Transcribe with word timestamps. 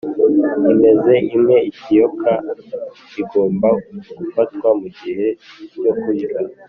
"imeza 0.73 1.13
imwe-ikiyiko 1.35 2.31
igomba 3.21 3.69
gufatwa 4.17 4.67
mugihe 4.79 5.27
cyo 5.81 5.91
kuryama." 5.99 6.53